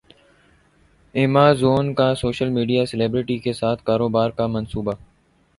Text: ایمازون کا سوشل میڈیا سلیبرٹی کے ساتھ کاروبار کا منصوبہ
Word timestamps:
ایمازون 1.15 1.93
کا 1.93 2.13
سوشل 2.15 2.49
میڈیا 2.49 2.85
سلیبرٹی 2.85 3.37
کے 3.37 3.53
ساتھ 3.53 3.83
کاروبار 3.85 4.29
کا 4.29 4.47
منصوبہ 4.47 4.91